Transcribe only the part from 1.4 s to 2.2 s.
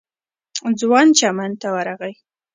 ته ورغی.